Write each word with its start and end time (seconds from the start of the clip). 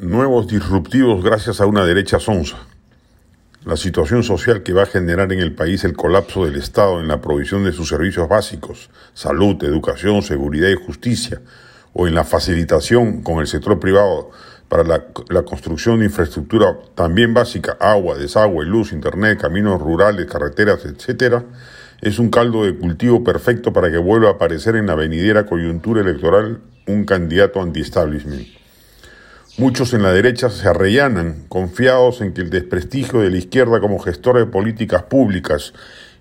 nuevos 0.00 0.46
disruptivos 0.46 1.24
gracias 1.24 1.60
a 1.60 1.66
una 1.66 1.84
derecha 1.84 2.20
sonsa. 2.20 2.58
La 3.64 3.76
situación 3.76 4.22
social 4.22 4.62
que 4.62 4.72
va 4.72 4.84
a 4.84 4.86
generar 4.86 5.32
en 5.32 5.40
el 5.40 5.54
país 5.54 5.82
el 5.84 5.94
colapso 5.94 6.44
del 6.44 6.56
Estado 6.56 7.00
en 7.00 7.08
la 7.08 7.20
provisión 7.20 7.64
de 7.64 7.72
sus 7.72 7.88
servicios 7.88 8.28
básicos, 8.28 8.90
salud, 9.12 9.62
educación, 9.64 10.22
seguridad 10.22 10.68
y 10.68 10.74
justicia, 10.74 11.40
o 11.92 12.06
en 12.06 12.14
la 12.14 12.22
facilitación 12.22 13.22
con 13.22 13.40
el 13.40 13.48
sector 13.48 13.80
privado 13.80 14.30
para 14.68 14.84
la, 14.84 15.42
construcción 15.42 15.98
de 15.98 16.04
infraestructura 16.04 16.78
también 16.94 17.34
básica, 17.34 17.76
agua, 17.80 18.16
desagüe, 18.16 18.64
luz, 18.66 18.92
internet, 18.92 19.40
caminos 19.40 19.80
rurales, 19.80 20.26
carreteras, 20.26 20.84
etcétera, 20.84 21.44
es 22.00 22.18
un 22.18 22.30
caldo 22.30 22.64
de 22.64 22.76
cultivo 22.76 23.24
perfecto 23.24 23.72
para 23.72 23.90
que 23.90 23.98
vuelva 23.98 24.28
a 24.28 24.32
aparecer 24.32 24.76
en 24.76 24.86
la 24.86 24.94
venidera 24.94 25.46
coyuntura 25.46 26.02
electoral 26.02 26.60
un 26.86 27.04
candidato 27.04 27.60
anti-establishment. 27.60 28.58
Muchos 29.58 29.92
en 29.92 30.04
la 30.04 30.12
derecha 30.12 30.50
se 30.50 30.68
arrellanan, 30.68 31.46
confiados 31.48 32.20
en 32.20 32.32
que 32.32 32.42
el 32.42 32.48
desprestigio 32.48 33.18
de 33.18 33.30
la 33.30 33.38
izquierda 33.38 33.80
como 33.80 33.98
gestora 33.98 34.38
de 34.38 34.46
políticas 34.46 35.02
públicas 35.02 35.72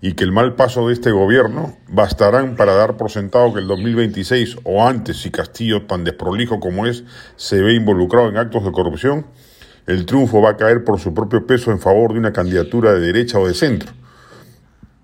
y 0.00 0.14
que 0.14 0.24
el 0.24 0.32
mal 0.32 0.54
paso 0.54 0.88
de 0.88 0.94
este 0.94 1.10
gobierno 1.10 1.76
bastarán 1.86 2.56
para 2.56 2.72
dar 2.72 2.96
por 2.96 3.10
sentado 3.10 3.52
que 3.52 3.60
el 3.60 3.66
2026 3.66 4.56
o 4.64 4.86
antes, 4.86 5.18
si 5.18 5.30
Castillo, 5.30 5.84
tan 5.84 6.02
desprolijo 6.02 6.60
como 6.60 6.86
es, 6.86 7.04
se 7.36 7.60
ve 7.60 7.74
involucrado 7.74 8.30
en 8.30 8.38
actos 8.38 8.64
de 8.64 8.72
corrupción, 8.72 9.26
el 9.86 10.06
triunfo 10.06 10.40
va 10.40 10.52
a 10.52 10.56
caer 10.56 10.82
por 10.82 10.98
su 10.98 11.12
propio 11.12 11.46
peso 11.46 11.70
en 11.72 11.78
favor 11.78 12.14
de 12.14 12.20
una 12.20 12.32
candidatura 12.32 12.94
de 12.94 13.00
derecha 13.00 13.38
o 13.38 13.46
de 13.46 13.52
centro. 13.52 13.92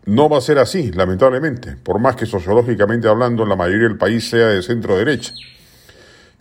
No 0.07 0.31
va 0.31 0.39
a 0.39 0.41
ser 0.41 0.59
así, 0.59 0.91
lamentablemente, 0.91 1.77
por 1.77 2.01
más 2.01 2.17
que 2.17 2.25
sociológicamente 2.25 3.09
hablando 3.09 3.45
la 3.45 3.57
mayoría 3.57 3.89
del 3.89 3.99
país 3.99 4.27
sea 4.31 4.47
de 4.47 4.63
centro 4.63 4.97
derecha. 4.97 5.35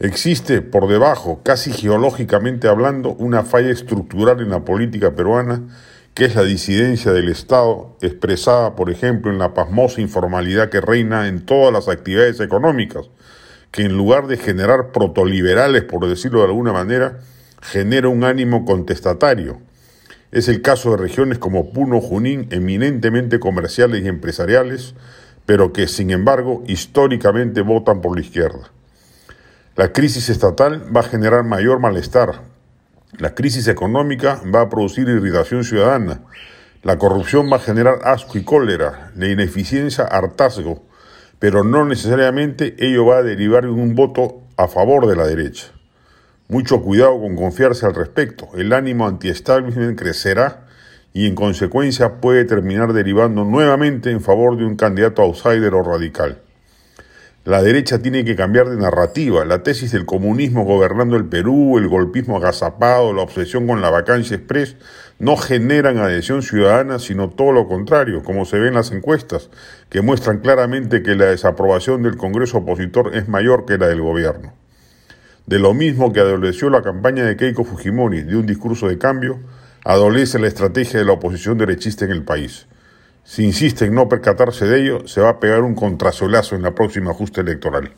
Existe 0.03 0.63
por 0.63 0.87
debajo, 0.87 1.41
casi 1.43 1.71
geológicamente 1.71 2.67
hablando, 2.67 3.11
una 3.11 3.43
falla 3.43 3.69
estructural 3.69 4.39
en 4.39 4.49
la 4.49 4.65
política 4.65 5.11
peruana, 5.11 5.61
que 6.15 6.25
es 6.25 6.33
la 6.33 6.41
disidencia 6.41 7.11
del 7.11 7.29
Estado, 7.29 7.95
expresada, 8.01 8.75
por 8.75 8.89
ejemplo, 8.89 9.31
en 9.31 9.37
la 9.37 9.53
pasmosa 9.53 10.01
informalidad 10.01 10.69
que 10.69 10.81
reina 10.81 11.27
en 11.27 11.45
todas 11.45 11.71
las 11.71 11.87
actividades 11.87 12.39
económicas, 12.39 13.11
que 13.69 13.83
en 13.83 13.95
lugar 13.95 14.25
de 14.25 14.37
generar 14.37 14.91
protoliberales, 14.91 15.83
por 15.83 16.07
decirlo 16.07 16.39
de 16.39 16.47
alguna 16.47 16.73
manera, 16.73 17.19
genera 17.61 18.07
un 18.07 18.23
ánimo 18.23 18.65
contestatario. 18.65 19.59
Es 20.31 20.47
el 20.47 20.63
caso 20.63 20.89
de 20.89 20.97
regiones 20.97 21.37
como 21.37 21.73
Puno, 21.73 22.01
Junín, 22.01 22.47
eminentemente 22.49 23.39
comerciales 23.39 24.03
y 24.03 24.07
empresariales, 24.07 24.95
pero 25.45 25.71
que, 25.73 25.87
sin 25.87 26.09
embargo, 26.09 26.63
históricamente 26.65 27.61
votan 27.61 28.01
por 28.01 28.15
la 28.15 28.21
izquierda. 28.21 28.71
La 29.81 29.91
crisis 29.93 30.29
estatal 30.29 30.95
va 30.95 30.99
a 30.99 31.09
generar 31.09 31.43
mayor 31.43 31.79
malestar. 31.79 32.43
La 33.17 33.33
crisis 33.33 33.67
económica 33.67 34.39
va 34.53 34.61
a 34.61 34.69
producir 34.69 35.09
irritación 35.09 35.63
ciudadana. 35.63 36.21
La 36.83 36.99
corrupción 36.99 37.51
va 37.51 37.55
a 37.55 37.61
generar 37.61 37.95
asco 38.03 38.37
y 38.37 38.43
cólera. 38.43 39.11
La 39.15 39.27
ineficiencia, 39.27 40.03
hartazgo. 40.03 40.83
Pero 41.39 41.63
no 41.63 41.83
necesariamente 41.83 42.75
ello 42.77 43.07
va 43.07 43.17
a 43.17 43.23
derivar 43.23 43.63
en 43.63 43.71
un 43.71 43.95
voto 43.95 44.43
a 44.55 44.67
favor 44.67 45.07
de 45.07 45.15
la 45.15 45.25
derecha. 45.25 45.71
Mucho 46.47 46.83
cuidado 46.83 47.19
con 47.19 47.35
confiarse 47.35 47.87
al 47.87 47.95
respecto. 47.95 48.49
El 48.53 48.73
ánimo 48.73 49.07
anti-establishment 49.07 49.99
crecerá 49.99 50.67
y 51.11 51.25
en 51.25 51.33
consecuencia 51.33 52.21
puede 52.21 52.45
terminar 52.45 52.93
derivando 52.93 53.45
nuevamente 53.45 54.11
en 54.11 54.21
favor 54.21 54.57
de 54.57 54.63
un 54.63 54.75
candidato 54.75 55.23
outsider 55.23 55.73
o 55.73 55.81
radical. 55.81 56.39
La 57.43 57.63
derecha 57.63 57.97
tiene 57.97 58.23
que 58.23 58.35
cambiar 58.35 58.69
de 58.69 58.77
narrativa. 58.77 59.43
La 59.45 59.63
tesis 59.63 59.91
del 59.91 60.05
comunismo 60.05 60.63
gobernando 60.63 61.15
el 61.15 61.25
Perú, 61.25 61.79
el 61.79 61.87
golpismo 61.87 62.37
agazapado, 62.37 63.13
la 63.13 63.23
obsesión 63.23 63.65
con 63.65 63.81
la 63.81 63.89
vacancia 63.89 64.37
express, 64.37 64.75
no 65.17 65.35
generan 65.37 65.97
adhesión 65.97 66.43
ciudadana, 66.43 66.99
sino 66.99 67.31
todo 67.31 67.51
lo 67.51 67.67
contrario, 67.67 68.21
como 68.23 68.45
se 68.45 68.59
ve 68.59 68.67
en 68.67 68.75
las 68.75 68.91
encuestas, 68.91 69.49
que 69.89 70.03
muestran 70.03 70.37
claramente 70.37 71.01
que 71.01 71.15
la 71.15 71.25
desaprobación 71.25 72.03
del 72.03 72.15
Congreso 72.15 72.59
opositor 72.59 73.15
es 73.15 73.27
mayor 73.27 73.65
que 73.65 73.79
la 73.79 73.87
del 73.87 74.01
gobierno. 74.01 74.53
De 75.47 75.57
lo 75.57 75.73
mismo 75.73 76.13
que 76.13 76.19
adoleció 76.19 76.69
la 76.69 76.83
campaña 76.83 77.25
de 77.25 77.37
Keiko 77.37 77.63
Fujimori 77.63 78.21
de 78.21 78.35
un 78.35 78.45
discurso 78.45 78.87
de 78.87 78.99
cambio, 78.99 79.39
adolece 79.83 80.37
la 80.37 80.47
estrategia 80.47 80.99
de 80.99 81.05
la 81.05 81.13
oposición 81.13 81.57
derechista 81.57 82.05
en 82.05 82.11
el 82.11 82.23
país. 82.23 82.67
Si 83.23 83.43
insiste 83.43 83.85
en 83.85 83.95
no 83.95 84.09
percatarse 84.09 84.65
de 84.65 84.81
ello, 84.81 85.07
se 85.07 85.21
va 85.21 85.29
a 85.29 85.39
pegar 85.39 85.61
un 85.61 85.75
contrasolazo 85.75 86.55
en 86.55 86.63
la 86.63 86.71
próxima 86.71 87.11
ajuste 87.11 87.41
electoral. 87.41 87.91